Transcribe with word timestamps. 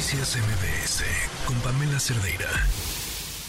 Noticias 0.00 0.38
MBS 0.38 1.04
con 1.46 1.60
Pamela 1.60 2.00
Cerdeira. 2.00 2.48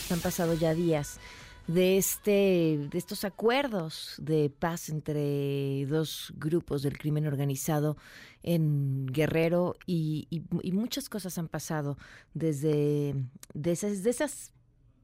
Han 0.10 0.20
pasado 0.20 0.54
ya 0.54 0.74
días 0.74 1.22
de 1.68 1.98
este 1.98 2.90
de 2.92 2.98
estos 2.98 3.24
acuerdos 3.24 4.16
de 4.18 4.50
paz 4.50 4.90
entre 4.90 5.86
dos 5.86 6.34
grupos 6.36 6.84
del 6.84 6.98
crimen 6.98 7.26
organizado 7.26 7.96
en 8.44 9.06
Guerrero 9.06 9.78
y, 9.88 10.28
muchas 10.74 11.08
cosas 11.08 11.38
han 11.38 11.48
pasado 11.48 11.98
desde 12.34 13.16
de 13.54 13.72
esas, 13.72 14.06
esas 14.06 14.52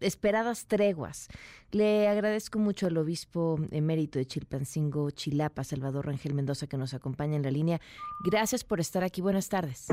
esperadas 0.02 0.66
treguas. 0.66 1.30
Le 1.72 2.10
agradezco 2.10 2.60
mucho 2.60 2.88
al 2.88 2.98
obispo 2.98 3.58
emérito 3.72 4.20
de 4.20 4.26
Chilpancingo, 4.26 5.12
Chilapa, 5.12 5.64
Salvador 5.64 6.08
Rangel 6.08 6.34
Mendoza, 6.34 6.68
que 6.68 6.76
nos 6.76 6.94
acompaña 6.94 7.38
en 7.38 7.44
la 7.44 7.52
línea. 7.52 7.80
Gracias 8.26 8.66
por 8.66 8.82
estar 8.82 9.06
aquí. 9.06 9.22
Buenas 9.22 9.48
tardes. 9.48 9.88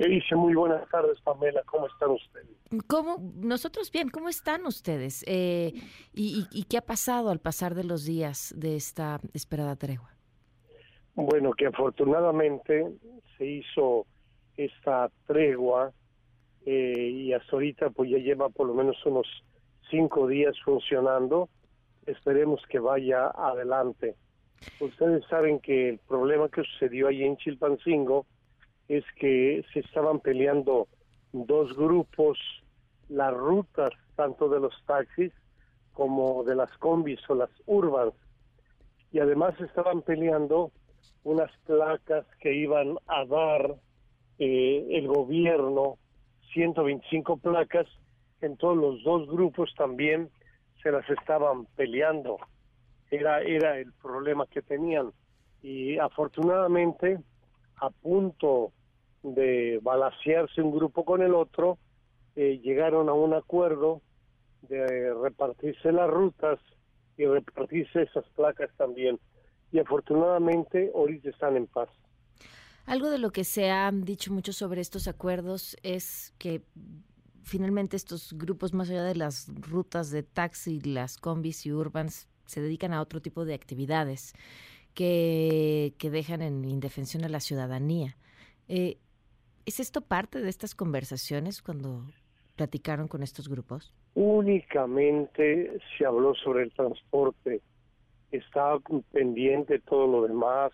¿Qué 0.00 0.08
dice? 0.08 0.34
Muy 0.34 0.54
buenas 0.54 0.88
tardes, 0.88 1.20
Pamela. 1.20 1.62
¿Cómo 1.66 1.86
están 1.86 2.12
ustedes? 2.12 2.48
¿Cómo? 2.86 3.18
Nosotros 3.34 3.92
bien. 3.92 4.08
¿Cómo 4.08 4.30
están 4.30 4.64
ustedes? 4.64 5.22
Eh, 5.28 5.74
y, 6.14 6.46
y, 6.50 6.64
qué 6.64 6.78
ha 6.78 6.80
pasado 6.80 7.28
al 7.28 7.38
pasar 7.38 7.74
de 7.74 7.84
los 7.84 8.06
días 8.06 8.54
de 8.56 8.76
esta 8.76 9.20
esperada 9.34 9.76
tregua? 9.76 10.08
Bueno, 11.14 11.52
que 11.52 11.66
afortunadamente 11.66 12.86
se 13.36 13.44
hizo 13.44 14.06
esta 14.56 15.10
tregua 15.26 15.92
eh, 16.64 17.10
y 17.12 17.34
hasta 17.34 17.52
ahorita 17.52 17.90
pues 17.90 18.08
ya 18.08 18.16
lleva 18.16 18.48
por 18.48 18.68
lo 18.68 18.72
menos 18.72 18.96
unos 19.04 19.26
cinco 19.90 20.28
días 20.28 20.56
funcionando. 20.64 21.50
Esperemos 22.06 22.62
que 22.70 22.78
vaya 22.78 23.26
adelante. 23.26 24.14
Ustedes 24.80 25.26
saben 25.28 25.60
que 25.60 25.90
el 25.90 25.98
problema 25.98 26.48
que 26.48 26.62
sucedió 26.62 27.08
ahí 27.08 27.22
en 27.22 27.36
Chilpancingo 27.36 28.24
es 28.90 29.04
que 29.14 29.64
se 29.72 29.80
estaban 29.80 30.18
peleando 30.18 30.88
dos 31.32 31.76
grupos 31.76 32.36
las 33.08 33.32
rutas 33.32 33.90
tanto 34.16 34.48
de 34.48 34.58
los 34.58 34.74
taxis 34.84 35.32
como 35.92 36.42
de 36.42 36.56
las 36.56 36.76
combis 36.78 37.20
o 37.30 37.36
las 37.36 37.50
urbans 37.66 38.14
y 39.12 39.20
además 39.20 39.54
estaban 39.60 40.02
peleando 40.02 40.72
unas 41.22 41.50
placas 41.66 42.26
que 42.40 42.52
iban 42.52 42.96
a 43.06 43.24
dar 43.26 43.76
eh, 44.40 44.86
el 44.90 45.06
gobierno 45.06 45.98
125 46.52 47.36
placas, 47.36 47.86
en 48.40 48.56
todos 48.56 48.76
los 48.76 49.04
dos 49.04 49.28
grupos 49.28 49.72
también 49.76 50.30
se 50.82 50.90
las 50.90 51.08
estaban 51.10 51.66
peleando. 51.76 52.38
Era, 53.08 53.40
era 53.42 53.78
el 53.78 53.92
problema 53.92 54.46
que 54.46 54.62
tenían. 54.62 55.12
Y 55.62 55.98
afortunadamente, 55.98 57.20
a 57.76 57.90
punto 57.90 58.72
de 59.22 59.78
balasearse 59.82 60.62
un 60.62 60.70
grupo 60.70 61.04
con 61.04 61.22
el 61.22 61.34
otro, 61.34 61.78
eh, 62.36 62.60
llegaron 62.62 63.08
a 63.08 63.12
un 63.12 63.34
acuerdo 63.34 64.02
de 64.62 65.12
repartirse 65.14 65.92
las 65.92 66.08
rutas 66.10 66.58
y 67.16 67.26
repartirse 67.26 68.02
esas 68.02 68.24
placas 68.36 68.70
también. 68.76 69.18
Y 69.72 69.78
afortunadamente 69.78 70.90
ahorita 70.94 71.30
están 71.30 71.56
en 71.56 71.66
paz. 71.66 71.88
Algo 72.86 73.10
de 73.10 73.18
lo 73.18 73.30
que 73.30 73.44
se 73.44 73.70
ha 73.70 73.90
dicho 73.92 74.32
mucho 74.32 74.52
sobre 74.52 74.80
estos 74.80 75.06
acuerdos 75.06 75.76
es 75.82 76.34
que 76.38 76.62
finalmente 77.42 77.96
estos 77.96 78.32
grupos, 78.32 78.72
más 78.72 78.90
allá 78.90 79.04
de 79.04 79.14
las 79.14 79.48
rutas 79.60 80.10
de 80.10 80.22
taxi, 80.22 80.80
las 80.80 81.16
combis 81.16 81.66
y 81.66 81.72
urbans, 81.72 82.28
se 82.46 82.60
dedican 82.60 82.92
a 82.92 83.00
otro 83.00 83.20
tipo 83.20 83.44
de 83.44 83.54
actividades 83.54 84.34
que, 84.94 85.94
que 85.98 86.10
dejan 86.10 86.42
en 86.42 86.64
indefensión 86.64 87.24
a 87.24 87.28
la 87.28 87.40
ciudadanía. 87.40 88.16
Eh, 88.66 88.98
¿Es 89.70 89.78
esto 89.78 90.00
parte 90.00 90.40
de 90.40 90.48
estas 90.48 90.74
conversaciones 90.74 91.62
cuando 91.62 92.02
platicaron 92.56 93.06
con 93.06 93.22
estos 93.22 93.48
grupos? 93.48 93.94
Únicamente 94.14 95.78
se 95.96 96.04
habló 96.04 96.34
sobre 96.34 96.64
el 96.64 96.72
transporte. 96.72 97.60
Estaba 98.32 98.80
pendiente 99.12 99.78
todo 99.78 100.08
lo 100.08 100.26
demás 100.26 100.72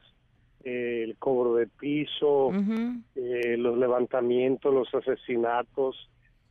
el 0.64 1.14
cobro 1.18 1.56
de 1.56 1.66
piso, 1.66 2.50
eh, 3.14 3.58
los 3.58 3.76
levantamientos, 3.76 4.72
los 4.72 4.94
asesinatos, 4.94 6.08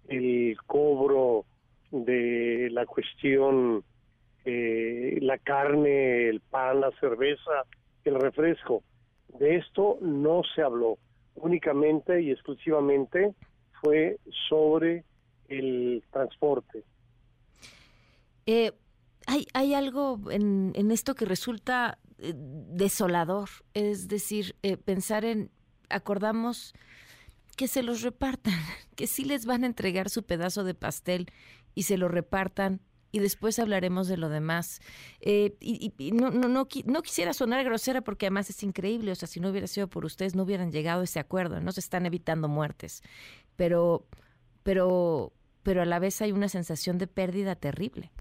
el 0.07 0.55
cobro 0.67 1.45
de 1.89 2.69
la 2.71 2.85
cuestión, 2.85 3.83
eh, 4.45 5.17
la 5.19 5.39
carne, 5.39 6.29
el 6.29 6.41
pan, 6.41 6.81
la 6.81 6.91
cerveza, 6.99 7.63
el 8.03 8.21
refresco. 8.21 8.83
De 9.39 9.55
esto 9.55 9.97
no 9.99 10.43
se 10.53 10.61
habló, 10.61 10.99
únicamente 11.35 12.21
y 12.21 12.31
exclusivamente 12.31 13.33
fue 13.81 14.17
sobre 14.49 15.03
el 15.47 16.03
transporte. 16.11 16.83
Eh, 18.45 18.71
hay, 19.27 19.73
algo 19.73 20.19
en, 20.29 20.71
en 20.75 20.91
esto 20.91 21.15
que 21.15 21.25
resulta 21.25 21.97
eh, 22.17 22.33
desolador. 22.35 23.49
Es 23.73 24.07
decir, 24.07 24.55
eh, 24.63 24.77
pensar 24.77 25.25
en, 25.25 25.51
acordamos 25.89 26.73
que 27.57 27.67
se 27.67 27.83
los 27.83 28.01
repartan, 28.01 28.53
que 28.95 29.07
sí 29.07 29.25
les 29.25 29.45
van 29.45 29.63
a 29.63 29.67
entregar 29.67 30.09
su 30.09 30.23
pedazo 30.23 30.63
de 30.63 30.73
pastel 30.73 31.27
y 31.73 31.83
se 31.83 31.97
lo 31.97 32.07
repartan 32.07 32.79
y 33.15 33.19
después 33.19 33.59
hablaremos 33.59 34.09
de 34.09 34.17
lo 34.17 34.27
demás. 34.27 34.81
Eh, 35.21 35.55
y, 35.61 36.11
no, 36.11 36.31
no, 36.31 36.49
no, 36.49 36.67
no, 36.85 37.01
quisiera 37.01 37.31
sonar 37.31 37.63
grosera 37.63 38.01
porque 38.01 38.25
además 38.25 38.49
es 38.49 38.61
increíble, 38.61 39.13
o 39.13 39.15
sea, 39.15 39.29
si 39.29 39.39
no 39.39 39.51
hubiera 39.51 39.67
sido 39.67 39.87
por 39.87 40.03
ustedes 40.03 40.35
no 40.35 40.43
hubieran 40.43 40.69
llegado 40.69 40.99
a 40.99 41.05
ese 41.05 41.21
acuerdo, 41.21 41.61
no 41.61 41.71
se 41.71 41.79
están 41.79 42.05
evitando 42.05 42.49
muertes, 42.49 43.03
pero, 43.55 44.05
pero, 44.63 45.31
pero 45.63 45.81
a 45.81 45.85
la 45.85 45.99
vez 45.99 46.21
hay 46.21 46.33
una 46.33 46.49
sensación 46.49 46.97
de 46.97 47.07
pérdida 47.07 47.55
terrible. 47.55 48.11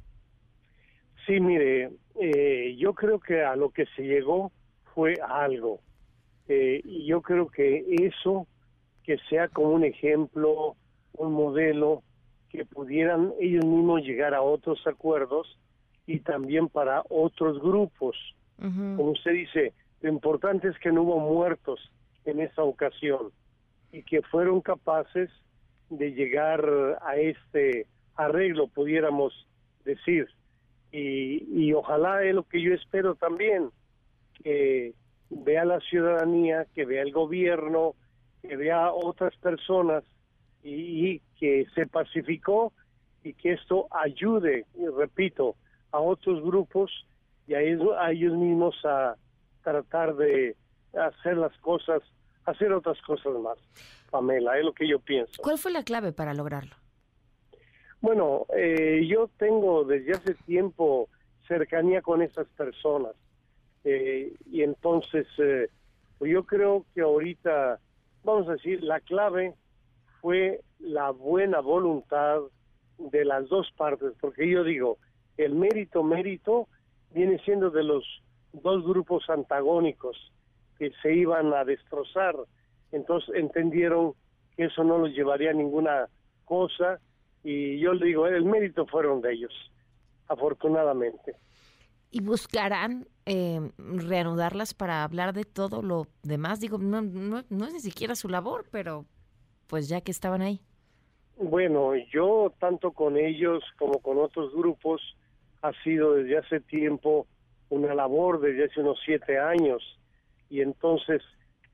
Sí, 1.26 1.40
mire, 1.40 1.90
eh, 2.20 2.76
yo 2.78 2.94
creo 2.94 3.18
que 3.18 3.42
a 3.42 3.56
lo 3.56 3.70
que 3.70 3.86
se 3.96 4.02
llegó 4.02 4.52
fue 4.94 5.14
algo. 5.28 5.80
Eh, 6.46 6.82
y 6.84 7.06
yo 7.06 7.20
creo 7.20 7.48
que 7.48 7.84
eso, 8.00 8.46
que 9.02 9.18
sea 9.28 9.48
como 9.48 9.70
un 9.70 9.82
ejemplo, 9.82 10.76
un 11.14 11.32
modelo, 11.32 12.04
que 12.54 12.64
pudieran 12.64 13.32
ellos 13.40 13.64
mismos 13.66 14.02
llegar 14.02 14.32
a 14.32 14.40
otros 14.40 14.78
acuerdos 14.86 15.58
y 16.06 16.20
también 16.20 16.68
para 16.68 17.02
otros 17.08 17.60
grupos. 17.60 18.16
Como 18.60 19.10
usted 19.10 19.32
dice, 19.32 19.72
lo 20.00 20.10
importante 20.10 20.68
es 20.68 20.78
que 20.78 20.92
no 20.92 21.02
hubo 21.02 21.18
muertos 21.18 21.80
en 22.24 22.38
esa 22.38 22.62
ocasión 22.62 23.32
y 23.90 24.04
que 24.04 24.22
fueron 24.22 24.60
capaces 24.60 25.30
de 25.90 26.12
llegar 26.12 26.64
a 27.02 27.16
este 27.16 27.88
arreglo, 28.14 28.68
pudiéramos 28.68 29.32
decir 29.84 30.28
y, 30.92 31.72
ojalá 31.72 32.22
es 32.22 32.36
lo 32.36 32.44
que 32.44 32.62
yo 32.62 32.72
espero 32.72 33.16
también, 33.16 33.70
que 34.44 34.94
vea 35.28 35.64
la 35.64 35.80
ciudadanía, 35.80 36.66
que 36.72 36.84
vea 36.84 37.02
el 37.02 37.10
gobierno, 37.10 37.96
que 38.42 38.56
vea 38.56 38.92
otras 38.92 39.34
personas 39.38 40.04
y, 40.62 41.20
que 41.44 41.66
se 41.74 41.86
pacificó 41.86 42.72
y 43.22 43.34
que 43.34 43.52
esto 43.52 43.86
ayude, 43.90 44.64
y 44.74 44.86
repito, 44.86 45.56
a 45.92 46.00
otros 46.00 46.42
grupos 46.42 46.90
y 47.46 47.52
a 47.52 47.60
ellos, 47.60 48.32
mismos 48.32 48.74
a 48.82 49.14
tratar 49.62 50.16
de 50.16 50.56
hacer 50.98 51.36
las 51.36 51.54
cosas, 51.58 52.00
hacer 52.46 52.72
otras 52.72 52.98
cosas 53.02 53.34
más. 53.34 53.58
Pamela, 54.10 54.56
es 54.56 54.64
lo 54.64 54.72
que 54.72 54.88
yo 54.88 54.98
pienso. 55.00 55.42
¿Cuál 55.42 55.58
fue 55.58 55.70
la 55.70 55.82
clave 55.82 56.12
para 56.12 56.32
lograrlo? 56.32 56.74
Bueno, 58.00 58.46
eh, 58.56 59.06
yo 59.06 59.28
tengo 59.36 59.84
desde 59.84 60.12
hace 60.12 60.34
tiempo 60.46 61.10
cercanía 61.46 62.00
con 62.00 62.22
esas 62.22 62.46
personas 62.56 63.12
eh, 63.84 64.32
y 64.50 64.62
entonces 64.62 65.26
eh, 65.36 65.68
yo 66.20 66.44
creo 66.44 66.86
que 66.94 67.02
ahorita, 67.02 67.80
vamos 68.22 68.48
a 68.48 68.52
decir, 68.52 68.82
la 68.82 69.00
clave 69.00 69.52
fue 70.24 70.62
la 70.78 71.10
buena 71.10 71.60
voluntad 71.60 72.38
de 72.96 73.26
las 73.26 73.46
dos 73.50 73.70
partes, 73.76 74.14
porque 74.22 74.48
yo 74.48 74.64
digo, 74.64 74.96
el 75.36 75.54
mérito, 75.54 76.02
mérito 76.02 76.66
viene 77.10 77.38
siendo 77.44 77.68
de 77.68 77.82
los 77.82 78.02
dos 78.54 78.82
grupos 78.84 79.28
antagónicos 79.28 80.16
que 80.78 80.92
se 81.02 81.14
iban 81.14 81.52
a 81.52 81.66
destrozar, 81.66 82.36
entonces 82.90 83.34
entendieron 83.34 84.14
que 84.56 84.64
eso 84.64 84.82
no 84.82 84.96
los 84.96 85.10
llevaría 85.10 85.50
a 85.50 85.52
ninguna 85.52 86.08
cosa 86.46 86.98
y 87.42 87.78
yo 87.78 87.92
le 87.92 88.06
digo, 88.06 88.26
el 88.26 88.46
mérito 88.46 88.86
fueron 88.86 89.20
de 89.20 89.34
ellos, 89.34 89.52
afortunadamente. 90.28 91.36
¿Y 92.10 92.22
buscarán 92.22 93.06
eh, 93.26 93.60
reanudarlas 93.76 94.72
para 94.72 95.04
hablar 95.04 95.34
de 95.34 95.44
todo 95.44 95.82
lo 95.82 96.06
demás? 96.22 96.60
Digo, 96.60 96.78
no, 96.78 97.02
no, 97.02 97.44
no 97.46 97.66
es 97.66 97.74
ni 97.74 97.80
siquiera 97.80 98.14
su 98.14 98.30
labor, 98.30 98.64
pero 98.70 99.04
pues 99.66 99.88
ya 99.88 100.00
que 100.00 100.10
estaban 100.10 100.42
ahí. 100.42 100.60
Bueno, 101.36 101.94
yo 102.12 102.52
tanto 102.60 102.92
con 102.92 103.16
ellos 103.16 103.64
como 103.78 103.98
con 103.98 104.18
otros 104.18 104.54
grupos 104.54 105.00
ha 105.62 105.72
sido 105.82 106.14
desde 106.14 106.38
hace 106.38 106.60
tiempo 106.60 107.26
una 107.70 107.94
labor 107.94 108.40
desde 108.40 108.66
hace 108.66 108.80
unos 108.80 108.98
siete 109.04 109.38
años 109.38 109.82
y 110.48 110.60
entonces 110.60 111.22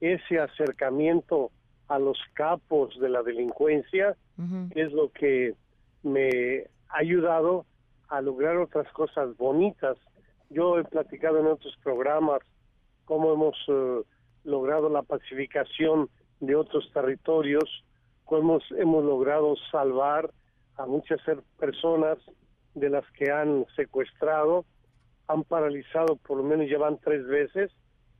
ese 0.00 0.38
acercamiento 0.38 1.50
a 1.88 1.98
los 1.98 2.18
capos 2.34 2.98
de 3.00 3.08
la 3.08 3.22
delincuencia 3.22 4.16
es 4.74 4.90
lo 4.92 5.10
que 5.10 5.54
me 6.02 6.64
ha 6.88 6.98
ayudado 6.98 7.66
a 8.08 8.22
lograr 8.22 8.56
otras 8.56 8.90
cosas 8.92 9.36
bonitas. 9.36 9.98
Yo 10.48 10.78
he 10.78 10.84
platicado 10.84 11.40
en 11.40 11.46
otros 11.46 11.76
programas 11.82 12.40
cómo 13.04 13.34
hemos 13.34 13.56
eh, 13.68 14.02
logrado 14.44 14.88
la 14.88 15.02
pacificación 15.02 16.08
de 16.40 16.56
otros 16.56 16.90
territorios, 16.92 17.84
cómo 18.24 18.58
hemos, 18.76 19.04
logrado 19.04 19.54
salvar 19.70 20.30
a 20.76 20.86
muchas 20.86 21.20
personas 21.58 22.18
de 22.74 22.88
las 22.88 23.04
que 23.12 23.30
han 23.30 23.66
secuestrado, 23.76 24.64
han 25.28 25.44
paralizado, 25.44 26.16
por 26.16 26.38
lo 26.38 26.42
menos 26.42 26.66
llevan 26.66 26.98
tres 26.98 27.26
veces, 27.26 27.70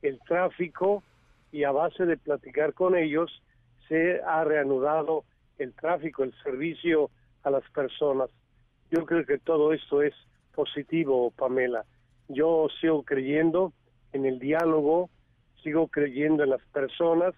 el 0.01 0.19
tráfico 0.19 1.03
y 1.51 1.63
a 1.63 1.71
base 1.71 2.05
de 2.05 2.17
platicar 2.17 2.73
con 2.73 2.95
ellos 2.95 3.41
se 3.87 4.21
ha 4.21 4.43
reanudado 4.43 5.23
el 5.57 5.73
tráfico, 5.73 6.23
el 6.23 6.33
servicio 6.43 7.09
a 7.43 7.49
las 7.49 7.67
personas. 7.71 8.29
Yo 8.89 9.05
creo 9.05 9.25
que 9.25 9.37
todo 9.37 9.73
esto 9.73 10.01
es 10.01 10.13
positivo, 10.53 11.31
Pamela. 11.31 11.85
Yo 12.27 12.67
sigo 12.79 13.03
creyendo 13.03 13.73
en 14.13 14.25
el 14.25 14.39
diálogo, 14.39 15.09
sigo 15.63 15.87
creyendo 15.87 16.43
en 16.43 16.51
las 16.51 16.61
personas 16.67 17.33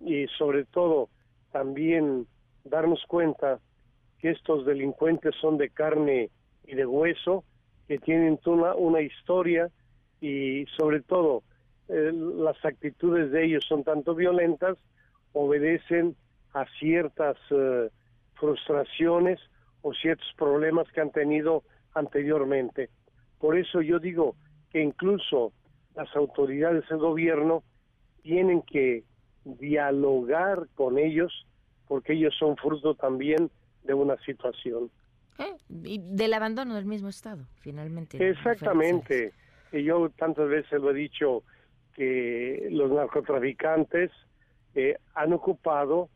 y 0.00 0.26
sobre 0.38 0.64
todo 0.64 1.08
también 1.52 2.26
darnos 2.64 3.04
cuenta 3.06 3.60
que 4.18 4.30
estos 4.30 4.66
delincuentes 4.66 5.34
son 5.40 5.56
de 5.56 5.70
carne 5.70 6.30
y 6.64 6.74
de 6.74 6.86
hueso, 6.86 7.44
que 7.88 7.98
tienen 7.98 8.38
una, 8.46 8.74
una 8.74 9.00
historia 9.00 9.70
y 10.20 10.66
sobre 10.76 11.00
todo 11.00 11.42
eh, 11.88 12.12
las 12.12 12.62
actitudes 12.64 13.32
de 13.32 13.44
ellos 13.44 13.64
son 13.66 13.82
tanto 13.82 14.14
violentas, 14.14 14.78
obedecen 15.32 16.14
a 16.52 16.66
ciertas 16.78 17.36
eh, 17.50 17.88
frustraciones 18.34 19.40
o 19.82 19.92
ciertos 19.94 20.28
problemas 20.36 20.86
que 20.92 21.00
han 21.00 21.10
tenido 21.10 21.64
anteriormente. 21.94 22.90
Por 23.38 23.56
eso 23.56 23.80
yo 23.80 23.98
digo 23.98 24.36
que 24.70 24.80
incluso 24.80 25.52
las 25.94 26.14
autoridades 26.14 26.88
del 26.88 26.98
gobierno 26.98 27.64
tienen 28.22 28.62
que 28.62 29.04
dialogar 29.44 30.68
con 30.74 30.98
ellos 30.98 31.46
porque 31.86 32.12
ellos 32.12 32.34
son 32.38 32.56
fruto 32.56 32.94
también 32.94 33.50
de 33.84 33.94
una 33.94 34.16
situación. 34.18 34.90
Eh, 35.38 35.56
y 35.84 35.98
del 35.98 36.34
abandono 36.34 36.74
del 36.74 36.84
mismo 36.84 37.08
Estado, 37.08 37.46
finalmente. 37.60 38.28
Exactamente. 38.28 39.32
Y 39.72 39.84
yo 39.84 40.10
tantas 40.10 40.48
veces 40.48 40.80
lo 40.80 40.90
he 40.90 40.94
dicho 40.94 41.42
que 41.94 42.68
los 42.70 42.90
narcotraficantes 42.90 44.10
eh, 44.74 44.96
han 45.14 45.32
ocupado 45.32 46.08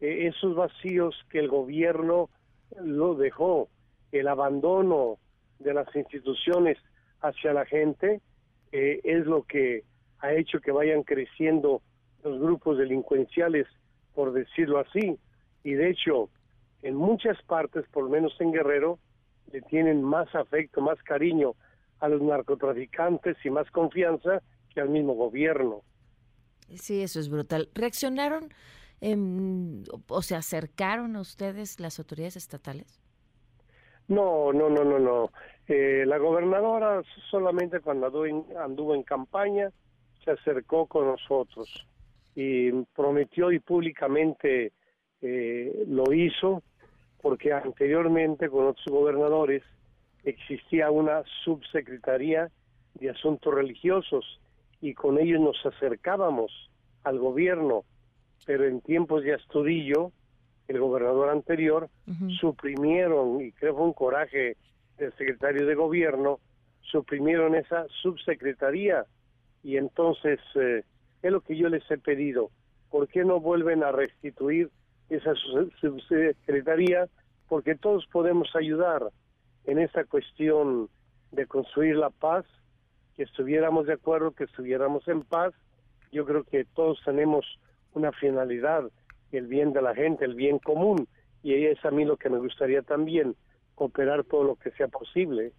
eh, 0.00 0.26
esos 0.26 0.54
vacíos 0.56 1.14
que 1.30 1.38
el 1.38 1.48
gobierno 1.48 2.30
lo 2.82 3.14
dejó, 3.14 3.68
el 4.12 4.28
abandono 4.28 5.18
de 5.58 5.74
las 5.74 5.94
instituciones 5.94 6.78
hacia 7.20 7.52
la 7.52 7.66
gente 7.66 8.20
eh, 8.72 9.00
es 9.04 9.26
lo 9.26 9.42
que 9.42 9.84
ha 10.20 10.32
hecho 10.32 10.60
que 10.60 10.72
vayan 10.72 11.02
creciendo 11.02 11.82
los 12.24 12.38
grupos 12.40 12.78
delincuenciales, 12.78 13.66
por 14.14 14.32
decirlo 14.32 14.78
así. 14.78 15.18
Y 15.64 15.72
de 15.72 15.90
hecho, 15.90 16.30
en 16.82 16.94
muchas 16.94 17.40
partes, 17.42 17.84
por 17.92 18.04
lo 18.04 18.10
menos 18.10 18.32
en 18.40 18.52
Guerrero, 18.52 18.98
le 19.52 19.62
tienen 19.62 20.02
más 20.02 20.32
afecto, 20.34 20.80
más 20.80 21.02
cariño 21.02 21.54
a 22.00 22.08
los 22.08 22.22
narcotraficantes 22.22 23.36
y 23.44 23.50
más 23.50 23.70
confianza 23.70 24.42
que 24.72 24.80
al 24.80 24.88
mismo 24.88 25.14
gobierno. 25.14 25.82
Sí, 26.74 27.02
eso 27.02 27.20
es 27.20 27.28
brutal. 27.28 27.68
¿Reaccionaron 27.74 28.48
em, 29.00 29.82
o 30.08 30.22
se 30.22 30.36
acercaron 30.36 31.16
a 31.16 31.20
ustedes 31.20 31.80
las 31.80 31.98
autoridades 31.98 32.36
estatales? 32.36 33.00
No, 34.08 34.52
no, 34.52 34.68
no, 34.68 34.84
no, 34.84 34.98
no. 34.98 35.30
Eh, 35.68 36.04
la 36.06 36.18
gobernadora 36.18 37.02
solamente 37.30 37.80
cuando 37.80 38.06
anduvo 38.58 38.94
en, 38.94 39.02
campaña 39.02 39.70
se 40.24 40.32
acercó 40.32 40.86
con 40.86 41.06
nosotros 41.06 41.86
y 42.34 42.70
prometió 42.94 43.52
y 43.52 43.58
públicamente 43.58 44.72
eh, 45.22 45.84
lo 45.88 46.12
hizo 46.12 46.62
porque 47.20 47.52
anteriormente 47.52 48.48
con 48.48 48.66
otros 48.66 48.86
gobernadores 48.86 49.62
existía 50.24 50.90
una 50.90 51.22
subsecretaría 51.44 52.50
de 52.94 53.10
asuntos 53.10 53.54
religiosos 53.54 54.40
y 54.80 54.94
con 54.94 55.18
ellos 55.18 55.40
nos 55.40 55.66
acercábamos 55.66 56.70
al 57.04 57.18
gobierno, 57.18 57.84
pero 58.46 58.64
en 58.64 58.80
tiempos 58.80 59.22
de 59.22 59.34
Astudillo, 59.34 60.12
el 60.68 60.80
gobernador 60.80 61.30
anterior, 61.30 61.88
suprimieron, 62.40 63.40
y 63.40 63.52
creo 63.52 63.74
fue 63.74 63.84
un 63.84 63.92
coraje 63.92 64.56
del 64.98 65.12
secretario 65.16 65.66
de 65.66 65.74
gobierno, 65.74 66.38
suprimieron 66.82 67.54
esa 67.54 67.86
subsecretaría 68.02 69.04
y 69.62 69.76
entonces 69.76 70.38
eh, 70.54 70.82
es 71.22 71.32
lo 71.32 71.40
que 71.40 71.56
yo 71.56 71.68
les 71.68 71.88
he 71.90 71.98
pedido. 71.98 72.50
¿Por 72.90 73.08
qué 73.08 73.24
no 73.24 73.40
vuelven 73.40 73.84
a 73.84 73.92
restituir 73.92 74.70
esa 75.08 75.34
subsecretaría? 75.80 77.08
Porque 77.48 77.74
todos 77.74 78.06
podemos 78.06 78.54
ayudar 78.56 79.10
en 79.64 79.78
esa 79.78 80.04
cuestión 80.04 80.88
de 81.32 81.46
construir 81.46 81.96
la 81.96 82.10
paz, 82.10 82.44
que 83.16 83.22
estuviéramos 83.24 83.86
de 83.86 83.94
acuerdo, 83.94 84.32
que 84.32 84.44
estuviéramos 84.44 85.06
en 85.08 85.22
paz. 85.22 85.52
Yo 86.10 86.24
creo 86.24 86.44
que 86.44 86.64
todos 86.64 87.00
tenemos 87.04 87.44
una 87.94 88.12
finalidad, 88.12 88.90
el 89.30 89.46
bien 89.46 89.72
de 89.72 89.82
la 89.82 89.94
gente, 89.94 90.24
el 90.24 90.34
bien 90.34 90.58
común, 90.58 91.06
y 91.42 91.54
es 91.66 91.84
a 91.84 91.90
mí 91.90 92.04
lo 92.04 92.16
que 92.16 92.30
me 92.30 92.38
gustaría 92.38 92.82
también, 92.82 93.36
cooperar 93.74 94.24
todo 94.24 94.44
lo 94.44 94.56
que 94.56 94.70
sea 94.72 94.88
posible. 94.88 95.52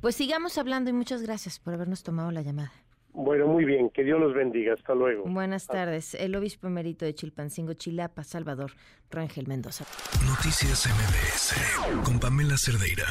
Pues 0.00 0.16
sigamos 0.16 0.58
hablando 0.58 0.90
y 0.90 0.92
muchas 0.92 1.22
gracias 1.22 1.58
por 1.58 1.74
habernos 1.74 2.02
tomado 2.02 2.30
la 2.30 2.42
llamada. 2.42 2.72
Bueno, 3.14 3.46
muy 3.46 3.64
bien, 3.64 3.90
que 3.90 4.02
Dios 4.02 4.18
los 4.18 4.34
bendiga, 4.34 4.74
hasta 4.74 4.92
luego. 4.92 5.24
Buenas 5.24 5.68
tardes, 5.68 6.14
el 6.14 6.34
obispo 6.34 6.66
emérito 6.66 7.04
de 7.04 7.14
Chilpancingo, 7.14 7.74
Chilapa, 7.74 8.24
Salvador, 8.24 8.72
Rangel 9.08 9.46
Mendoza. 9.46 9.84
Noticias 10.26 10.86
MBS 10.88 12.02
con 12.04 12.18
Pamela 12.18 12.56
Cerdeira. 12.58 13.06